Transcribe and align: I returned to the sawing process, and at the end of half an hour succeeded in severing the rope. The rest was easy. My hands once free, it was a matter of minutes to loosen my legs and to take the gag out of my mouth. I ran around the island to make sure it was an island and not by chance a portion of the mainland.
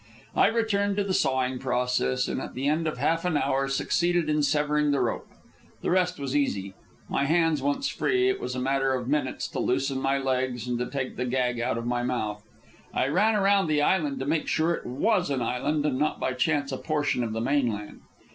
I 0.35 0.47
returned 0.47 0.97
to 0.97 1.03
the 1.03 1.13
sawing 1.13 1.59
process, 1.59 2.27
and 2.27 2.41
at 2.41 2.55
the 2.55 2.67
end 2.67 2.87
of 2.87 2.97
half 2.97 3.23
an 3.23 3.37
hour 3.37 3.67
succeeded 3.67 4.29
in 4.31 4.41
severing 4.41 4.89
the 4.89 4.99
rope. 4.99 5.27
The 5.83 5.91
rest 5.91 6.17
was 6.19 6.35
easy. 6.35 6.73
My 7.07 7.25
hands 7.25 7.61
once 7.61 7.87
free, 7.87 8.27
it 8.27 8.39
was 8.41 8.55
a 8.55 8.59
matter 8.59 8.95
of 8.95 9.07
minutes 9.07 9.47
to 9.49 9.59
loosen 9.59 10.01
my 10.01 10.17
legs 10.17 10.67
and 10.67 10.79
to 10.79 10.87
take 10.89 11.17
the 11.17 11.25
gag 11.25 11.59
out 11.59 11.77
of 11.77 11.85
my 11.85 12.01
mouth. 12.01 12.41
I 12.91 13.09
ran 13.09 13.35
around 13.35 13.67
the 13.67 13.83
island 13.83 14.17
to 14.21 14.25
make 14.25 14.47
sure 14.47 14.73
it 14.73 14.87
was 14.87 15.29
an 15.29 15.43
island 15.43 15.85
and 15.85 15.99
not 15.99 16.19
by 16.19 16.33
chance 16.33 16.71
a 16.71 16.77
portion 16.77 17.23
of 17.23 17.31
the 17.33 17.39
mainland. 17.41 18.01